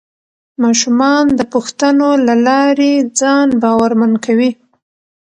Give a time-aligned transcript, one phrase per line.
[0.63, 4.51] ماشومان د پوښتنو له لارې ځان باورمن کوي